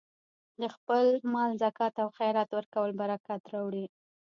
[0.59, 3.85] د خپل مال زکات او خیرات ورکول برکت راوړي.